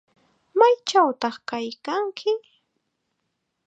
[0.57, 2.31] ¿Maychawtaq kaykanki?